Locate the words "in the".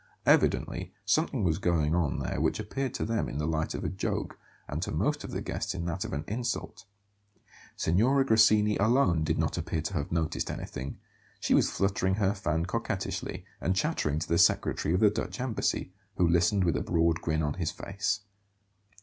3.29-3.45